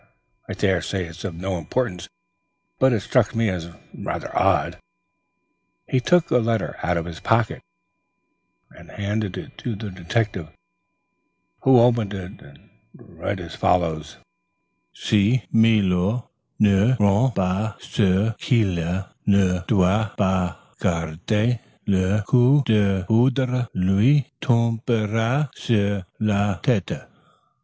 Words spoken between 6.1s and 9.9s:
a letter out of his pocket and handed it to